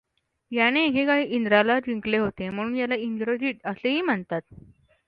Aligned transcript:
याने 0.51 0.85
एके 0.85 1.05
काळी 1.05 1.25
इंद्राला 1.35 1.79
जिंकले 1.79 2.17
होते 2.17 2.49
म्हणून 2.49 2.75
याला 2.75 2.95
इंद्रजित 2.97 3.65
असेही 3.65 4.01
म्हणत. 4.01 4.33